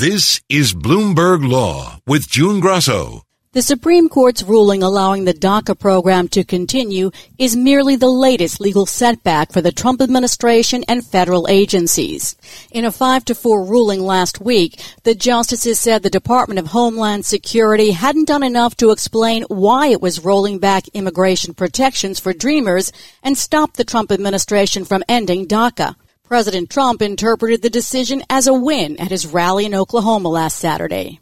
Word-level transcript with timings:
This 0.00 0.40
is 0.48 0.72
Bloomberg 0.72 1.46
Law 1.46 2.00
with 2.06 2.26
June 2.26 2.60
Grasso. 2.60 3.20
The 3.52 3.60
Supreme 3.60 4.08
Court's 4.08 4.42
ruling 4.42 4.82
allowing 4.82 5.26
the 5.26 5.34
DACA 5.34 5.78
program 5.78 6.26
to 6.28 6.42
continue 6.42 7.10
is 7.36 7.54
merely 7.54 7.96
the 7.96 8.08
latest 8.08 8.62
legal 8.62 8.86
setback 8.86 9.52
for 9.52 9.60
the 9.60 9.72
Trump 9.72 10.00
administration 10.00 10.86
and 10.88 11.06
federal 11.06 11.46
agencies. 11.50 12.34
In 12.70 12.86
a 12.86 12.90
5 12.90 13.26
to 13.26 13.34
4 13.34 13.62
ruling 13.62 14.00
last 14.00 14.40
week, 14.40 14.80
the 15.02 15.14
justices 15.14 15.78
said 15.78 16.02
the 16.02 16.08
Department 16.08 16.58
of 16.58 16.68
Homeland 16.68 17.26
Security 17.26 17.90
hadn't 17.90 18.28
done 18.28 18.42
enough 18.42 18.78
to 18.78 18.92
explain 18.92 19.42
why 19.48 19.88
it 19.88 20.00
was 20.00 20.24
rolling 20.24 20.60
back 20.60 20.88
immigration 20.94 21.52
protections 21.52 22.18
for 22.18 22.32
dreamers 22.32 22.90
and 23.22 23.36
stop 23.36 23.74
the 23.74 23.84
Trump 23.84 24.10
administration 24.10 24.86
from 24.86 25.04
ending 25.10 25.46
DACA. 25.46 25.94
President 26.30 26.70
Trump 26.70 27.02
interpreted 27.02 27.60
the 27.60 27.70
decision 27.70 28.22
as 28.30 28.46
a 28.46 28.54
win 28.54 29.00
at 29.00 29.10
his 29.10 29.26
rally 29.26 29.66
in 29.66 29.74
Oklahoma 29.74 30.28
last 30.28 30.58
Saturday. 30.58 31.18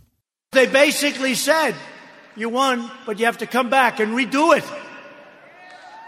They 0.53 0.67
basically 0.67 1.35
said, 1.35 1.75
you 2.37 2.51
won, 2.51 2.91
but 3.07 3.19
you 3.19 3.25
have 3.25 3.39
to 3.39 3.47
come 3.47 3.71
back 3.71 4.01
and 4.01 4.13
redo 4.13 4.55
it. 4.55 4.65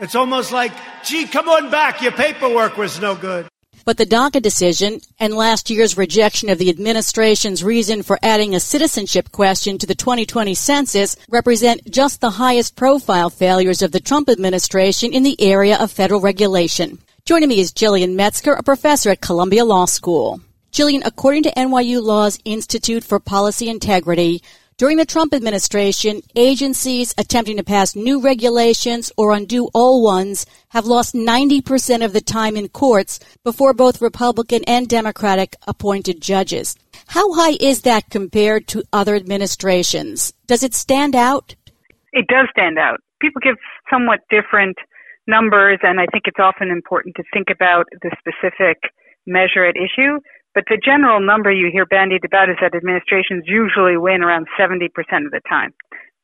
It's 0.01 0.15
almost 0.15 0.53
like, 0.53 0.73
gee, 1.03 1.27
come 1.27 1.49
on 1.49 1.71
back. 1.71 2.03
Your 2.03 2.13
paperwork 2.13 2.77
was 2.77 3.01
no 3.01 3.15
good. 3.15 3.49
But 3.87 3.97
the 3.97 4.05
DACA 4.05 4.43
decision 4.43 5.01
and 5.19 5.33
last 5.33 5.71
year's 5.71 5.97
rejection 5.97 6.51
of 6.51 6.59
the 6.59 6.69
administration's 6.69 7.65
reason 7.65 8.03
for 8.03 8.19
adding 8.23 8.55
a 8.55 8.61
citizenship 8.61 9.33
question 9.33 9.79
to 9.79 9.87
the 9.87 9.95
2020 9.95 10.53
census 10.53 11.17
represent 11.31 11.91
just 11.91 12.21
the 12.21 12.29
highest 12.29 12.77
profile 12.77 13.31
failures 13.31 13.81
of 13.81 13.93
the 13.93 14.01
Trump 14.01 14.29
administration 14.29 15.15
in 15.15 15.23
the 15.23 15.41
area 15.41 15.79
of 15.79 15.91
federal 15.91 16.21
regulation. 16.21 16.99
Joining 17.31 17.51
me 17.51 17.61
is 17.61 17.71
Gillian 17.71 18.17
Metzger, 18.17 18.55
a 18.55 18.63
professor 18.65 19.09
at 19.11 19.21
Columbia 19.21 19.65
Law 19.65 19.85
School. 19.85 20.41
Gillian, 20.73 21.05
according 21.05 21.45
to 21.45 21.53
NYU 21.53 22.03
Law's 22.03 22.41
Institute 22.45 23.05
for 23.05 23.21
Policy 23.21 23.69
Integrity, 23.69 24.43
during 24.79 24.97
the 24.97 25.07
Trump 25.07 25.33
administration, 25.33 26.23
agencies 26.35 27.15
attempting 27.19 27.59
to 27.59 27.63
pass 27.63 27.95
new 27.95 28.21
regulations 28.21 29.13
or 29.17 29.33
undo 29.33 29.69
old 29.75 30.03
ones 30.03 30.45
have 30.71 30.87
lost 30.87 31.15
90% 31.15 32.05
of 32.05 32.13
the 32.13 32.21
time 32.21 32.57
in 32.57 32.67
courts 32.69 33.21
before 33.45 33.75
both 33.75 34.03
Republican 34.03 34.65
and 34.67 34.89
Democratic 34.89 35.55
appointed 35.69 36.21
judges. 36.21 36.75
How 37.07 37.33
high 37.35 37.57
is 37.61 37.83
that 37.83 38.11
compared 38.11 38.67
to 38.67 38.83
other 38.93 39.15
administrations? 39.15 40.33
Does 40.49 40.65
it 40.65 40.75
stand 40.75 41.15
out? 41.15 41.55
It 42.13 42.27
does 42.27 42.49
stand 42.51 42.77
out. 42.77 42.99
People 43.21 43.41
give 43.41 43.55
somewhat 43.89 44.19
different 44.31 44.77
numbers, 45.31 45.79
and 45.83 46.01
I 46.01 46.07
think 46.11 46.25
it's 46.27 46.43
often 46.43 46.71
important 46.71 47.15
to 47.17 47.25
think 47.33 47.49
about 47.51 47.87
the 48.03 48.11
specific 48.19 48.79
measure 49.27 49.65
at 49.65 49.77
issue. 49.77 50.19
But 50.55 50.65
the 50.69 50.81
general 50.83 51.21
number 51.21 51.53
you 51.53 51.71
hear 51.71 51.87
bandied 51.87 52.25
about 52.25 52.51
is 52.51 52.57
that 52.61 52.75
administrations 52.75 53.45
usually 53.47 53.97
win 53.97 54.23
around 54.23 54.47
70% 54.59 54.91
of 55.25 55.31
the 55.31 55.41
time. 55.49 55.73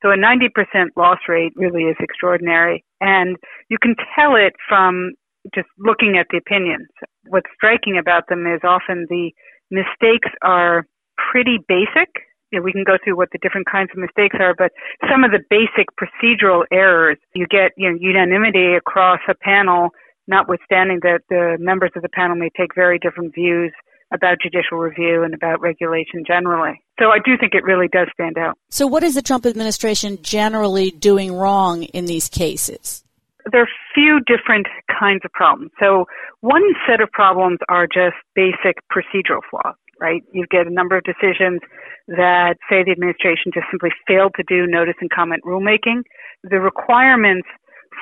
So 0.01 0.11
a 0.11 0.17
90% 0.17 0.51
loss 0.95 1.19
rate 1.27 1.53
really 1.55 1.83
is 1.83 1.95
extraordinary. 1.99 2.83
And 2.99 3.37
you 3.69 3.77
can 3.81 3.95
tell 4.13 4.35
it 4.35 4.53
from 4.67 5.13
just 5.55 5.67
looking 5.79 6.17
at 6.17 6.27
the 6.29 6.37
opinions. 6.37 6.87
What's 7.29 7.49
striking 7.55 7.97
about 7.97 8.27
them 8.27 8.45
is 8.45 8.59
often 8.63 9.07
the 9.09 9.31
mistakes 9.71 10.29
are 10.43 10.85
pretty 11.31 11.59
basic. 11.67 12.09
You 12.51 12.59
know, 12.59 12.63
we 12.63 12.71
can 12.71 12.83
go 12.83 12.97
through 13.03 13.17
what 13.17 13.29
the 13.31 13.39
different 13.39 13.67
kinds 13.69 13.89
of 13.91 13.97
mistakes 13.97 14.37
are, 14.39 14.55
but 14.57 14.71
some 15.11 15.23
of 15.23 15.31
the 15.31 15.39
basic 15.49 15.87
procedural 15.99 16.63
errors, 16.71 17.17
you 17.35 17.45
get 17.47 17.71
you 17.77 17.89
know, 17.89 17.97
unanimity 17.99 18.75
across 18.75 19.19
a 19.29 19.35
panel, 19.35 19.89
notwithstanding 20.27 20.99
that 21.03 21.21
the 21.29 21.57
members 21.59 21.91
of 21.95 22.01
the 22.03 22.09
panel 22.09 22.35
may 22.35 22.49
take 22.57 22.73
very 22.75 22.99
different 22.99 23.33
views 23.33 23.73
about 24.13 24.37
judicial 24.41 24.77
review 24.77 25.23
and 25.23 25.33
about 25.33 25.59
regulation 25.59 26.23
generally. 26.25 26.81
So 26.99 27.07
I 27.07 27.17
do 27.23 27.37
think 27.37 27.53
it 27.53 27.63
really 27.63 27.87
does 27.89 28.07
stand 28.13 28.37
out. 28.37 28.57
So 28.69 28.87
what 28.87 29.03
is 29.03 29.15
the 29.15 29.21
Trump 29.21 29.45
administration 29.45 30.19
generally 30.21 30.91
doing 30.91 31.33
wrong 31.33 31.83
in 31.83 32.05
these 32.05 32.29
cases? 32.29 33.03
There 33.51 33.61
are 33.61 33.65
a 33.65 33.93
few 33.93 34.19
different 34.25 34.67
kinds 34.87 35.21
of 35.23 35.31
problems. 35.31 35.71
So 35.79 36.05
one 36.41 36.63
set 36.87 37.01
of 37.01 37.11
problems 37.11 37.59
are 37.69 37.87
just 37.87 38.15
basic 38.35 38.77
procedural 38.91 39.41
flaws, 39.49 39.75
right? 39.99 40.23
You 40.33 40.45
get 40.49 40.67
a 40.67 40.69
number 40.69 40.97
of 40.97 41.03
decisions 41.03 41.61
that 42.07 42.55
say 42.69 42.83
the 42.83 42.91
administration 42.91 43.51
just 43.53 43.67
simply 43.71 43.91
failed 44.07 44.33
to 44.37 44.43
do 44.47 44.67
notice 44.67 44.95
and 45.01 45.09
comment 45.09 45.43
rulemaking. 45.45 46.03
The 46.43 46.59
requirements 46.59 47.47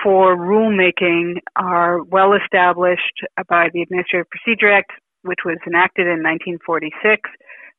for 0.03 0.35
rulemaking 0.35 1.37
are 1.55 2.03
well 2.03 2.33
established 2.33 3.23
by 3.47 3.69
the 3.73 3.81
Administrative 3.81 4.27
Procedure 4.29 4.71
Act, 4.71 4.91
which 5.23 5.39
was 5.45 5.57
enacted 5.65 6.05
in 6.05 6.21
1946. 6.21 7.29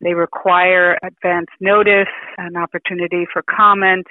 They 0.00 0.14
require 0.14 0.98
advance 1.02 1.48
notice, 1.60 2.12
an 2.38 2.56
opportunity 2.56 3.26
for 3.32 3.42
comment, 3.42 4.06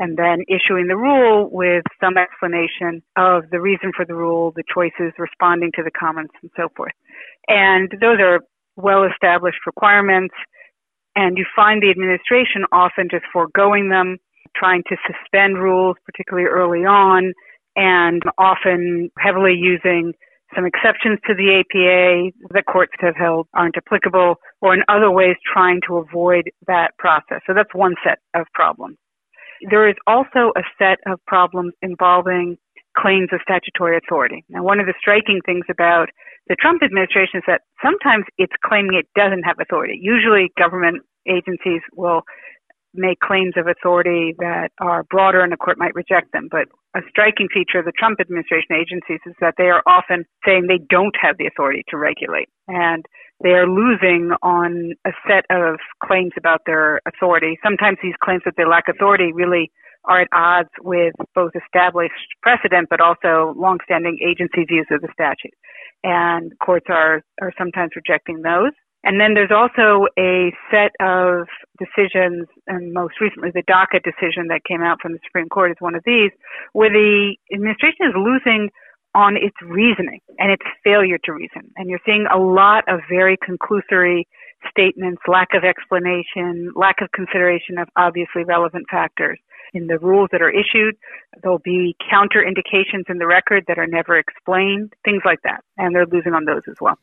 and 0.00 0.16
then 0.16 0.40
issuing 0.48 0.88
the 0.88 0.96
rule 0.96 1.48
with 1.52 1.84
some 2.02 2.16
explanation 2.16 3.02
of 3.16 3.44
the 3.52 3.60
reason 3.60 3.92
for 3.94 4.06
the 4.06 4.14
rule, 4.14 4.50
the 4.56 4.64
choices 4.74 5.12
responding 5.18 5.70
to 5.76 5.82
the 5.82 5.90
comments, 5.90 6.32
and 6.42 6.50
so 6.56 6.68
forth. 6.74 6.92
And 7.46 7.92
those 8.00 8.18
are 8.18 8.40
well 8.76 9.04
established 9.04 9.58
requirements. 9.66 10.34
And 11.14 11.36
you 11.36 11.44
find 11.54 11.82
the 11.82 11.90
administration 11.90 12.64
often 12.72 13.08
just 13.10 13.24
foregoing 13.30 13.90
them, 13.90 14.16
trying 14.56 14.82
to 14.88 14.96
suspend 15.06 15.58
rules, 15.58 15.96
particularly 16.06 16.48
early 16.48 16.86
on, 16.86 17.34
and 17.76 18.22
often 18.38 19.10
heavily 19.18 19.54
using 19.54 20.14
some 20.54 20.64
exceptions 20.64 21.18
to 21.26 21.34
the 21.34 21.60
APA 21.60 22.32
that 22.54 22.64
courts 22.66 22.92
have 23.00 23.16
held 23.16 23.48
aren't 23.54 23.76
applicable, 23.76 24.36
or 24.62 24.74
in 24.74 24.82
other 24.88 25.10
ways 25.10 25.36
trying 25.52 25.80
to 25.86 25.98
avoid 25.98 26.50
that 26.66 26.96
process. 26.98 27.40
So 27.46 27.52
that's 27.54 27.74
one 27.74 27.94
set 28.02 28.18
of 28.34 28.46
problems. 28.54 28.96
There 29.68 29.88
is 29.88 29.96
also 30.06 30.52
a 30.56 30.62
set 30.78 30.98
of 31.06 31.20
problems 31.26 31.74
involving 31.82 32.56
claims 32.96 33.28
of 33.32 33.40
statutory 33.42 33.96
authority. 33.96 34.44
Now, 34.48 34.62
one 34.62 34.80
of 34.80 34.86
the 34.86 34.94
striking 34.98 35.40
things 35.44 35.64
about 35.70 36.08
the 36.48 36.56
Trump 36.56 36.82
administration 36.82 37.38
is 37.38 37.44
that 37.46 37.62
sometimes 37.82 38.24
it's 38.38 38.52
claiming 38.64 38.94
it 38.94 39.06
doesn't 39.14 39.44
have 39.44 39.56
authority. 39.60 39.98
Usually 40.00 40.50
government 40.58 41.02
agencies 41.28 41.82
will 41.94 42.22
make 42.92 43.20
claims 43.20 43.54
of 43.56 43.68
authority 43.68 44.34
that 44.38 44.70
are 44.80 45.04
broader 45.04 45.42
and 45.42 45.52
the 45.52 45.56
court 45.56 45.78
might 45.78 45.94
reject 45.94 46.32
them. 46.32 46.48
But 46.50 46.66
a 46.96 47.00
striking 47.08 47.46
feature 47.52 47.78
of 47.78 47.84
the 47.84 47.92
Trump 47.96 48.20
administration 48.20 48.74
agencies 48.74 49.20
is 49.26 49.34
that 49.40 49.54
they 49.58 49.70
are 49.70 49.82
often 49.86 50.24
saying 50.44 50.66
they 50.66 50.82
don't 50.90 51.14
have 51.20 51.38
the 51.38 51.46
authority 51.46 51.84
to 51.88 51.96
regulate. 51.96 52.48
And 52.66 53.06
they 53.42 53.50
are 53.50 53.66
losing 53.66 54.30
on 54.42 54.92
a 55.06 55.10
set 55.26 55.44
of 55.50 55.76
claims 56.02 56.32
about 56.36 56.60
their 56.66 57.00
authority. 57.06 57.58
Sometimes 57.62 57.98
these 58.02 58.14
claims 58.22 58.42
that 58.44 58.54
they 58.56 58.64
lack 58.64 58.84
authority 58.88 59.32
really 59.32 59.70
are 60.04 60.22
at 60.22 60.28
odds 60.32 60.70
with 60.82 61.14
both 61.34 61.52
established 61.54 62.14
precedent 62.42 62.88
but 62.88 63.00
also 63.00 63.54
longstanding 63.56 64.18
agency 64.26 64.64
views 64.64 64.86
of 64.90 65.00
the 65.00 65.08
statute. 65.12 65.54
And 66.02 66.52
courts 66.64 66.86
are, 66.88 67.22
are 67.40 67.52
sometimes 67.58 67.92
rejecting 67.96 68.42
those. 68.42 68.72
And 69.02 69.18
then 69.18 69.32
there's 69.32 69.52
also 69.52 70.06
a 70.18 70.52
set 70.70 70.92
of 71.00 71.48
decisions, 71.80 72.46
and 72.66 72.92
most 72.92 73.14
recently 73.20 73.48
the 73.48 73.64
DACA 73.64 74.04
decision 74.04 74.48
that 74.48 74.60
came 74.68 74.82
out 74.82 74.98
from 75.00 75.12
the 75.12 75.18
Supreme 75.24 75.48
Court 75.48 75.70
is 75.70 75.78
one 75.80 75.94
of 75.94 76.02
these, 76.04 76.30
where 76.74 76.90
the 76.90 77.34
administration 77.52 78.04
is 78.08 78.14
losing 78.14 78.68
on 79.14 79.36
its 79.36 79.56
reasoning 79.62 80.20
and 80.38 80.50
its 80.52 80.62
failure 80.84 81.18
to 81.24 81.32
reason. 81.32 81.70
And 81.76 81.88
you're 81.88 82.00
seeing 82.06 82.26
a 82.32 82.38
lot 82.38 82.84
of 82.88 83.00
very 83.08 83.36
conclusory 83.38 84.24
statements, 84.70 85.22
lack 85.26 85.48
of 85.54 85.64
explanation, 85.64 86.72
lack 86.76 87.00
of 87.00 87.10
consideration 87.12 87.78
of 87.78 87.88
obviously 87.96 88.44
relevant 88.44 88.86
factors 88.90 89.38
in 89.72 89.86
the 89.86 89.98
rules 89.98 90.28
that 90.32 90.42
are 90.42 90.50
issued. 90.50 90.96
There'll 91.42 91.58
be 91.58 91.96
counter 92.10 92.42
indications 92.46 93.06
in 93.08 93.18
the 93.18 93.26
record 93.26 93.64
that 93.68 93.78
are 93.78 93.86
never 93.86 94.18
explained, 94.18 94.92
things 95.04 95.22
like 95.24 95.40
that. 95.44 95.62
And 95.76 95.94
they're 95.94 96.06
losing 96.06 96.34
on 96.34 96.44
those 96.44 96.62
as 96.68 96.76
well. 96.80 96.98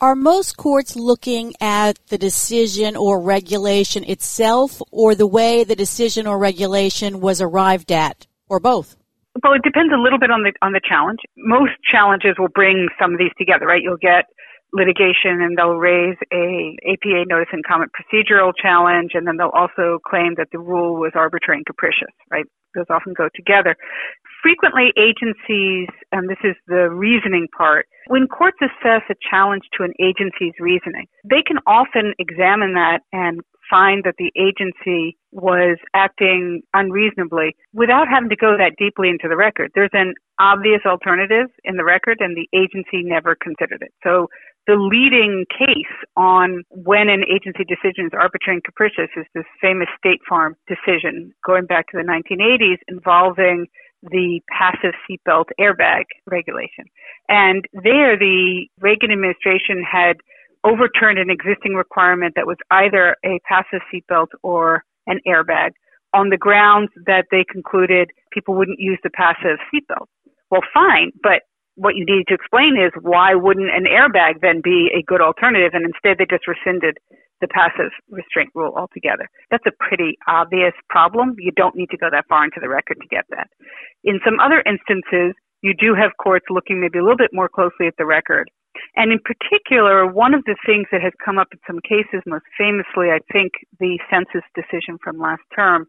Are 0.00 0.16
most 0.16 0.56
courts 0.56 0.96
looking 0.96 1.54
at 1.60 1.98
the 2.08 2.18
decision 2.18 2.96
or 2.96 3.20
regulation 3.20 4.04
itself 4.04 4.82
or 4.90 5.14
the 5.14 5.26
way 5.26 5.64
the 5.64 5.76
decision 5.76 6.26
or 6.26 6.38
regulation 6.38 7.20
was 7.20 7.40
arrived 7.40 7.92
at 7.92 8.26
or 8.48 8.60
both? 8.60 8.96
Well, 9.42 9.54
it 9.54 9.62
depends 9.62 9.92
a 9.92 10.00
little 10.00 10.18
bit 10.18 10.30
on 10.30 10.42
the 10.42 10.52
on 10.62 10.72
the 10.72 10.80
challenge. 10.82 11.20
Most 11.36 11.72
challenges 11.82 12.36
will 12.38 12.52
bring 12.54 12.88
some 13.00 13.12
of 13.12 13.18
these 13.18 13.34
together, 13.36 13.66
right? 13.66 13.82
You'll 13.82 14.00
get 14.00 14.26
litigation 14.74 15.40
and 15.40 15.56
they'll 15.56 15.78
raise 15.78 16.18
a 16.32 16.76
APA 16.86 17.24
notice 17.26 17.48
and 17.52 17.64
comment 17.64 17.90
procedural 17.94 18.52
challenge 18.60 19.12
and 19.14 19.26
then 19.26 19.36
they'll 19.36 19.54
also 19.54 19.98
claim 20.04 20.34
that 20.36 20.48
the 20.50 20.58
rule 20.58 20.98
was 20.98 21.12
arbitrary 21.14 21.58
and 21.58 21.66
capricious, 21.66 22.10
right? 22.30 22.44
Those 22.74 22.90
often 22.90 23.14
go 23.16 23.28
together. 23.34 23.76
Frequently 24.42 24.92
agencies, 24.98 25.88
and 26.12 26.28
this 26.28 26.42
is 26.44 26.54
the 26.66 26.90
reasoning 26.90 27.46
part, 27.56 27.86
when 28.08 28.26
courts 28.26 28.58
assess 28.60 29.00
a 29.08 29.14
challenge 29.30 29.62
to 29.78 29.84
an 29.84 29.94
agency's 30.02 30.52
reasoning, 30.60 31.06
they 31.24 31.40
can 31.40 31.56
often 31.66 32.12
examine 32.18 32.74
that 32.74 33.00
and 33.12 33.40
find 33.68 34.04
that 34.04 34.14
the 34.18 34.32
agency 34.36 35.16
was 35.32 35.78
acting 35.94 36.62
unreasonably 36.72 37.56
without 37.72 38.08
having 38.08 38.28
to 38.30 38.36
go 38.36 38.56
that 38.56 38.76
deeply 38.78 39.08
into 39.08 39.28
the 39.28 39.36
record. 39.36 39.70
There's 39.74 39.90
an 39.92 40.14
obvious 40.38 40.80
alternative 40.86 41.48
in 41.64 41.76
the 41.76 41.84
record 41.84 42.18
and 42.20 42.36
the 42.36 42.48
agency 42.56 43.02
never 43.02 43.34
considered 43.34 43.82
it. 43.82 43.92
So 44.02 44.28
the 44.66 44.76
leading 44.76 45.44
case 45.50 45.92
on 46.16 46.62
when 46.70 47.08
an 47.08 47.24
agency 47.28 47.64
decision 47.64 48.06
is 48.06 48.12
arbitrary 48.14 48.56
and 48.56 48.64
capricious 48.64 49.10
is 49.16 49.26
this 49.34 49.44
famous 49.60 49.88
State 49.98 50.20
Farm 50.28 50.56
decision 50.66 51.32
going 51.44 51.66
back 51.66 51.88
to 51.88 51.98
the 51.98 52.06
1980s 52.06 52.78
involving 52.88 53.66
the 54.02 54.40
passive 54.50 54.94
seatbelt 55.08 55.46
airbag 55.58 56.04
regulation. 56.26 56.84
And 57.28 57.64
there, 57.72 58.18
the 58.18 58.66
Reagan 58.80 59.10
administration 59.10 59.82
had 59.82 60.16
overturned 60.64 61.18
an 61.18 61.30
existing 61.30 61.74
requirement 61.74 62.34
that 62.36 62.46
was 62.46 62.56
either 62.70 63.16
a 63.24 63.38
passive 63.46 63.80
seatbelt 63.92 64.28
or 64.42 64.82
an 65.06 65.20
airbag 65.26 65.70
on 66.14 66.30
the 66.30 66.36
grounds 66.36 66.90
that 67.06 67.26
they 67.30 67.44
concluded 67.50 68.10
people 68.32 68.54
wouldn't 68.54 68.80
use 68.80 68.98
the 69.02 69.10
passive 69.10 69.58
seatbelt. 69.72 70.06
Well, 70.50 70.62
fine, 70.72 71.12
but 71.22 71.42
what 71.76 71.96
you 71.96 72.04
need 72.06 72.26
to 72.28 72.34
explain 72.34 72.76
is 72.78 72.92
why 73.02 73.34
wouldn't 73.34 73.70
an 73.74 73.84
airbag 73.84 74.40
then 74.40 74.60
be 74.62 74.90
a 74.94 75.02
good 75.02 75.20
alternative? 75.20 75.72
And 75.74 75.84
instead, 75.84 76.18
they 76.18 76.26
just 76.30 76.46
rescinded 76.46 76.98
the 77.40 77.48
passive 77.48 77.90
restraint 78.08 78.50
rule 78.54 78.72
altogether. 78.76 79.28
That's 79.50 79.66
a 79.66 79.74
pretty 79.82 80.16
obvious 80.28 80.72
problem. 80.88 81.34
You 81.38 81.50
don't 81.50 81.74
need 81.74 81.90
to 81.90 81.98
go 81.98 82.08
that 82.10 82.26
far 82.28 82.44
into 82.44 82.60
the 82.60 82.68
record 82.68 82.98
to 83.02 83.08
get 83.08 83.24
that. 83.30 83.48
In 84.04 84.20
some 84.24 84.38
other 84.38 84.62
instances, 84.64 85.34
you 85.62 85.74
do 85.74 85.94
have 85.94 86.12
courts 86.22 86.46
looking 86.48 86.80
maybe 86.80 86.98
a 86.98 87.02
little 87.02 87.18
bit 87.18 87.32
more 87.32 87.48
closely 87.48 87.88
at 87.88 87.94
the 87.98 88.06
record. 88.06 88.50
And 88.96 89.12
in 89.12 89.18
particular, 89.20 90.06
one 90.06 90.34
of 90.34 90.44
the 90.44 90.56
things 90.66 90.86
that 90.92 91.02
has 91.02 91.12
come 91.24 91.38
up 91.38 91.48
in 91.52 91.58
some 91.66 91.80
cases, 91.80 92.22
most 92.26 92.44
famously, 92.56 93.10
I 93.10 93.20
think, 93.32 93.52
the 93.80 93.98
census 94.10 94.44
decision 94.54 94.98
from 95.02 95.18
last 95.18 95.42
term, 95.54 95.86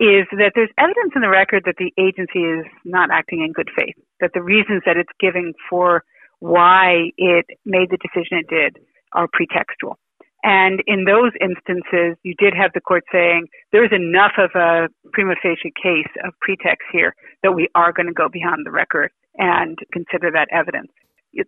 is 0.00 0.24
that 0.32 0.52
there's 0.54 0.72
evidence 0.78 1.12
in 1.14 1.20
the 1.20 1.28
record 1.28 1.64
that 1.66 1.76
the 1.76 1.92
agency 2.00 2.40
is 2.40 2.64
not 2.84 3.10
acting 3.12 3.42
in 3.44 3.52
good 3.52 3.68
faith, 3.76 3.94
that 4.20 4.30
the 4.32 4.42
reasons 4.42 4.82
that 4.86 4.96
it's 4.96 5.12
giving 5.20 5.52
for 5.68 6.02
why 6.40 7.12
it 7.18 7.44
made 7.66 7.90
the 7.90 7.98
decision 7.98 8.38
it 8.38 8.48
did 8.48 8.78
are 9.12 9.28
pretextual. 9.28 9.96
And 10.42 10.80
in 10.86 11.04
those 11.04 11.32
instances, 11.40 12.16
you 12.22 12.34
did 12.38 12.54
have 12.54 12.72
the 12.72 12.80
court 12.80 13.04
saying 13.12 13.46
there's 13.72 13.92
enough 13.92 14.32
of 14.38 14.50
a 14.54 14.88
prima 15.12 15.34
facie 15.42 15.72
case 15.76 16.08
of 16.24 16.32
pretext 16.40 16.88
here 16.90 17.14
that 17.42 17.52
we 17.52 17.68
are 17.74 17.92
going 17.92 18.06
to 18.06 18.14
go 18.14 18.28
beyond 18.32 18.64
the 18.64 18.70
record 18.70 19.10
and 19.36 19.78
consider 19.92 20.30
that 20.32 20.48
evidence. 20.50 20.90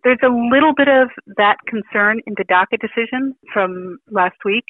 There's 0.03 0.19
a 0.23 0.29
little 0.29 0.73
bit 0.75 0.87
of 0.87 1.09
that 1.37 1.57
concern 1.67 2.21
in 2.25 2.35
the 2.37 2.45
DACA 2.45 2.79
decision 2.79 3.35
from 3.53 3.99
last 4.09 4.37
week 4.45 4.65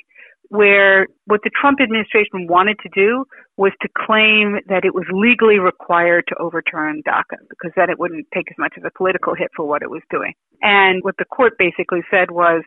where 0.49 1.07
what 1.25 1.41
the 1.43 1.49
Trump 1.59 1.79
administration 1.81 2.47
wanted 2.47 2.77
to 2.83 2.89
do 2.93 3.25
was 3.57 3.71
to 3.81 3.89
claim 3.97 4.59
that 4.67 4.85
it 4.85 4.93
was 4.93 5.05
legally 5.11 5.57
required 5.57 6.25
to 6.27 6.35
overturn 6.37 7.01
DACA 7.07 7.37
because 7.49 7.71
then 7.75 7.89
it 7.89 7.97
wouldn't 7.97 8.27
take 8.33 8.51
as 8.51 8.57
much 8.59 8.73
of 8.77 8.85
a 8.85 8.91
political 8.95 9.33
hit 9.33 9.49
for 9.55 9.65
what 9.65 9.81
it 9.81 9.89
was 9.89 10.01
doing. 10.11 10.33
And 10.61 11.03
what 11.03 11.15
the 11.17 11.25
court 11.25 11.53
basically 11.57 12.01
said 12.11 12.29
was 12.29 12.63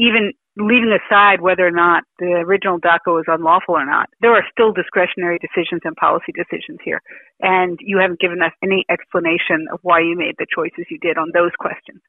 even 0.00 0.32
leaving 0.56 0.90
aside 0.90 1.40
whether 1.40 1.66
or 1.66 1.70
not 1.70 2.02
the 2.18 2.42
original 2.44 2.80
DACA 2.80 3.06
was 3.12 3.24
unlawful 3.28 3.76
or 3.76 3.86
not, 3.86 4.08
there 4.20 4.32
are 4.32 4.44
still 4.50 4.72
discretionary 4.72 5.38
decisions 5.38 5.82
and 5.84 5.94
policy 5.96 6.32
decisions 6.32 6.78
here. 6.84 7.00
And 7.40 7.78
you 7.80 7.98
haven't 7.98 8.20
given 8.20 8.42
us 8.42 8.52
any 8.62 8.84
explanation 8.90 9.68
of 9.72 9.78
why 9.82 10.00
you 10.00 10.16
made 10.16 10.34
the 10.38 10.46
choices 10.52 10.86
you 10.90 10.98
did 10.98 11.18
on 11.18 11.30
those 11.32 11.52
questions. 11.58 12.00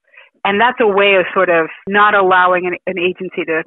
And 0.43 0.59
that's 0.59 0.79
a 0.81 0.87
way 0.87 1.15
of 1.19 1.25
sort 1.33 1.49
of 1.49 1.67
not 1.87 2.15
allowing 2.15 2.65
an, 2.65 2.75
an 2.87 2.97
agency 2.97 3.45
to 3.45 3.63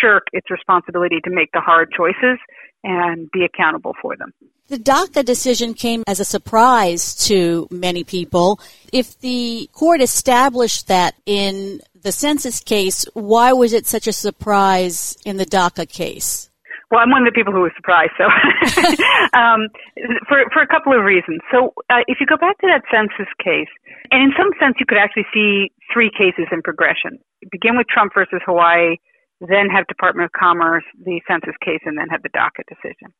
shirk 0.00 0.24
its 0.32 0.50
responsibility 0.50 1.20
to 1.24 1.30
make 1.30 1.50
the 1.52 1.60
hard 1.60 1.88
choices 1.96 2.38
and 2.84 3.30
be 3.32 3.44
accountable 3.44 3.94
for 4.02 4.16
them. 4.16 4.32
The 4.68 4.76
DACA 4.76 5.24
decision 5.24 5.72
came 5.72 6.04
as 6.06 6.20
a 6.20 6.26
surprise 6.26 7.14
to 7.26 7.66
many 7.70 8.04
people. 8.04 8.60
If 8.92 9.18
the 9.20 9.70
court 9.72 10.02
established 10.02 10.88
that 10.88 11.14
in 11.24 11.80
the 12.02 12.12
census 12.12 12.60
case, 12.60 13.04
why 13.14 13.52
was 13.52 13.72
it 13.72 13.86
such 13.86 14.06
a 14.06 14.12
surprise 14.12 15.16
in 15.24 15.36
the 15.36 15.46
DACA 15.46 15.88
case? 15.88 16.50
Well, 16.90 17.00
I'm 17.00 17.10
one 17.10 17.26
of 17.26 17.32
the 17.32 17.36
people 17.36 17.52
who 17.52 17.60
was 17.60 17.72
surprised. 17.76 18.12
So, 18.16 18.24
um, 19.38 19.68
for 20.26 20.40
for 20.52 20.62
a 20.62 20.66
couple 20.66 20.96
of 20.96 21.04
reasons. 21.04 21.40
So, 21.52 21.74
uh, 21.90 22.00
if 22.06 22.16
you 22.18 22.26
go 22.26 22.38
back 22.38 22.56
to 22.64 22.66
that 22.66 22.80
census 22.88 23.28
case, 23.44 23.68
and 24.10 24.22
in 24.22 24.32
some 24.38 24.48
sense, 24.58 24.76
you 24.80 24.86
could 24.86 24.96
actually 24.96 25.26
see 25.34 25.70
three 25.92 26.10
cases 26.10 26.48
in 26.50 26.62
progression. 26.62 27.18
Begin 27.52 27.76
with 27.76 27.88
Trump 27.92 28.12
versus 28.14 28.40
Hawaii, 28.46 28.96
then 29.40 29.68
have 29.68 29.86
Department 29.86 30.24
of 30.24 30.32
Commerce, 30.32 30.84
the 30.96 31.20
census 31.28 31.54
case, 31.62 31.80
and 31.84 31.98
then 31.98 32.08
have 32.08 32.22
the 32.22 32.32
DACA 32.32 32.64
decision. 32.64 33.12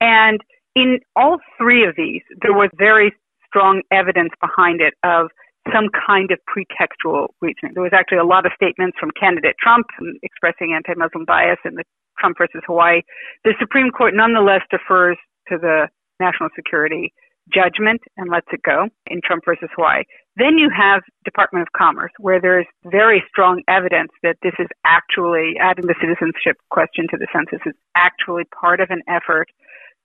And 0.00 0.40
in 0.74 0.98
all 1.14 1.38
three 1.56 1.86
of 1.86 1.94
these, 1.96 2.22
there 2.42 2.52
was 2.52 2.70
very 2.76 3.14
strong 3.46 3.82
evidence 3.92 4.30
behind 4.40 4.80
it 4.80 4.94
of 5.04 5.30
some 5.72 5.88
kind 6.06 6.30
of 6.30 6.38
pretextual 6.46 7.28
reasoning. 7.40 7.72
There 7.74 7.82
was 7.82 7.94
actually 7.94 8.18
a 8.18 8.24
lot 8.24 8.46
of 8.46 8.52
statements 8.54 8.96
from 8.98 9.10
candidate 9.18 9.56
Trump 9.60 9.86
expressing 10.22 10.74
anti-Muslim 10.74 11.24
bias 11.24 11.58
in 11.64 11.74
the 11.74 11.84
Trump 12.18 12.38
versus 12.38 12.62
Hawaii. 12.66 13.02
The 13.44 13.54
Supreme 13.58 13.90
Court 13.90 14.14
nonetheless 14.14 14.62
defers 14.70 15.16
to 15.48 15.58
the 15.58 15.88
national 16.20 16.48
security 16.56 17.12
judgment 17.52 18.00
and 18.16 18.30
lets 18.30 18.46
it 18.52 18.60
go 18.62 18.88
in 19.06 19.20
Trump 19.24 19.44
versus 19.44 19.68
Hawaii. 19.76 20.02
Then 20.36 20.58
you 20.58 20.68
have 20.70 21.02
Department 21.24 21.62
of 21.62 21.72
Commerce, 21.78 22.10
where 22.18 22.40
there's 22.40 22.66
very 22.84 23.22
strong 23.28 23.62
evidence 23.68 24.10
that 24.22 24.36
this 24.42 24.54
is 24.58 24.66
actually 24.84 25.54
adding 25.60 25.86
the 25.86 25.94
citizenship 26.00 26.56
question 26.70 27.06
to 27.10 27.16
the 27.16 27.26
census 27.32 27.64
is 27.64 27.74
actually 27.94 28.44
part 28.58 28.80
of 28.80 28.90
an 28.90 29.02
effort 29.08 29.48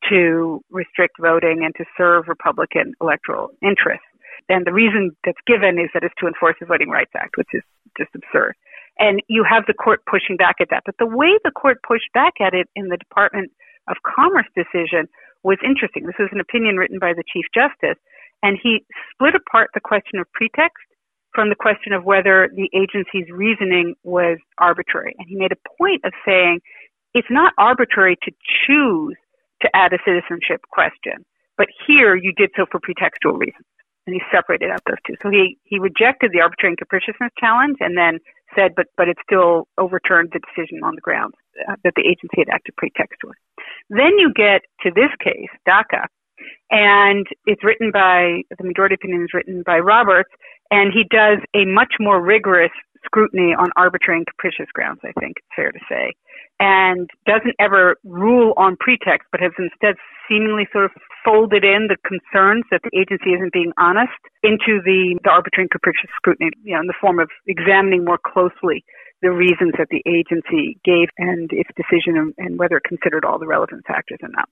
to 0.10 0.62
restrict 0.70 1.16
voting 1.20 1.62
and 1.64 1.74
to 1.76 1.86
serve 1.98 2.28
Republican 2.28 2.94
electoral 3.02 3.50
interests. 3.62 4.06
And 4.50 4.66
the 4.66 4.74
reason 4.74 5.16
that's 5.24 5.42
given 5.48 5.80
is 5.80 5.90
that 5.94 6.04
it's 6.04 6.16
to 6.20 6.28
enforce 6.28 6.56
the 6.60 6.66
Voting 6.66 6.90
Rights 6.90 7.12
Act, 7.16 7.38
which 7.38 7.50
is 7.54 7.64
just 7.98 8.10
absurd. 8.16 8.56
And 9.00 9.22
you 9.28 9.44
have 9.44 9.66
the 9.68 9.74
court 9.74 10.02
pushing 10.10 10.38
back 10.38 10.56
at 10.60 10.70
that. 10.70 10.84
But 10.86 10.96
the 11.00 11.08
way 11.08 11.38
the 11.44 11.52
court 11.52 11.80
pushed 11.88 12.12
back 12.14 12.34
at 12.42 12.54
it 12.54 12.68
in 12.76 12.90
the 12.90 12.98
Department 12.98 13.52
of 13.88 13.98
Commerce 14.06 14.48
decision 14.56 15.08
was 15.44 15.58
interesting. 15.66 16.06
This 16.06 16.20
was 16.20 16.30
an 16.32 16.40
opinion 16.40 16.78
written 16.78 17.00
by 17.00 17.14
the 17.14 17.24
Chief 17.32 17.46
Justice, 17.54 17.98
and 18.44 18.58
he 18.62 18.86
split 19.14 19.34
apart 19.36 19.72
the 19.74 19.80
question 19.80 20.20
of 20.20 20.32
pretext 20.34 20.86
from 21.34 21.50
the 21.50 21.56
question 21.56 21.94
of 21.94 22.04
whether 22.04 22.50
the 22.54 22.70
agency's 22.76 23.32
reasoning 23.32 23.96
was 24.04 24.38
arbitrary. 24.58 25.16
And 25.18 25.28
he 25.28 25.36
made 25.36 25.52
a 25.52 25.62
point 25.78 26.02
of 26.04 26.14
saying 26.26 26.60
it's 27.14 27.32
not 27.32 27.54
arbitrary 27.58 28.18
to 28.24 28.32
choose 28.68 29.16
to 29.62 29.70
add 29.74 29.94
a 29.94 29.98
citizenship 30.06 30.62
question, 30.72 31.26
but 31.58 31.68
here 31.88 32.16
you 32.16 32.34
did 32.36 32.50
so 32.56 32.66
for 32.70 32.80
pretextual 32.80 33.40
reasons. 33.40 33.66
And 34.08 34.16
he 34.16 34.22
separated 34.32 34.72
out 34.72 34.82
those 34.88 34.98
two. 35.06 35.16
So 35.22 35.30
he, 35.30 35.58
he 35.64 35.78
rejected 35.78 36.32
the 36.34 36.42
arbitrary 36.42 36.72
and 36.72 36.78
capriciousness 36.78 37.32
challenge 37.40 37.78
and 37.80 37.96
then 37.96 38.20
said, 38.56 38.74
but, 38.76 38.88
but 38.98 39.08
it 39.08 39.18
still 39.24 39.68
overturned 39.78 40.32
the 40.34 40.40
decision 40.40 40.84
on 40.84 40.96
the 40.96 41.02
grounds 41.02 41.36
uh, 41.70 41.76
that 41.84 41.94
the 41.96 42.02
agency 42.02 42.38
had 42.40 42.50
acted 42.50 42.74
pretextually. 42.76 43.38
Then 43.90 44.18
you 44.18 44.34
get 44.36 44.62
to 44.82 44.92
this 44.92 45.12
case, 45.24 45.50
DACA, 45.68 46.08
and 46.72 47.28
it's 47.46 47.64
written 47.64 47.92
by, 47.92 48.42
the 48.58 48.64
majority 48.64 48.96
opinion 48.96 49.24
is 49.24 49.34
written 49.34 49.64
by 49.66 49.78
Roberts, 49.78 50.32
and 50.72 50.92
he 50.92 51.04
does 51.04 51.38
a 51.54 51.66
much 51.66 51.94
more 52.00 52.22
rigorous 52.22 52.72
scrutiny 53.06 53.54
on 53.58 53.70
arbitrary 53.76 54.20
and 54.20 54.28
capricious 54.28 54.72
grounds, 54.74 55.00
I 55.04 55.12
think 55.20 55.38
it's 55.38 55.56
fair 55.56 55.72
to 55.72 55.80
say, 55.90 56.14
and 56.60 57.10
doesn't 57.26 57.56
ever 57.60 57.98
rule 58.04 58.54
on 58.58 58.78
pretext, 58.80 59.28
but 59.32 59.42
has 59.42 59.52
instead 59.58 59.96
seemingly 60.30 60.68
sort 60.72 60.86
of 60.86 60.92
folded 61.26 61.64
in 61.64 61.88
the 61.90 61.98
concerns 62.08 62.64
that 62.72 62.82
the 62.84 62.94
agency 62.98 63.34
isn't 63.34 63.54
being 63.54 63.74
honest 63.78 64.18
into 64.44 64.82
the, 64.84 65.18
the 65.24 65.30
arbitrary 65.30 65.66
and 65.66 65.72
capricious 65.72 66.10
scrutiny, 66.16 66.50
you 66.64 66.74
know, 66.74 66.82
in 66.82 66.88
the 66.88 66.98
form 67.00 67.20
of 67.20 67.30
examining 67.48 68.06
more 68.06 68.20
closely 68.22 68.84
the 69.22 69.32
reasons 69.32 69.74
that 69.78 69.88
the 69.92 70.02
agency 70.10 70.80
gave 70.84 71.08
and 71.18 71.52
its 71.54 71.70
decision 71.78 72.18
and, 72.18 72.34
and 72.38 72.58
whether 72.58 72.78
it 72.78 72.84
considered 72.84 73.24
all 73.24 73.38
the 73.38 73.46
relevant 73.46 73.86
factors 73.86 74.18
or 74.24 74.30
not. 74.30 74.50